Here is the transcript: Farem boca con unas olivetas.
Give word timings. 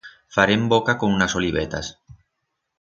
Farem 0.35 0.63
boca 0.71 0.95
con 1.01 1.13
unas 1.19 1.35
olivetas. 1.41 1.85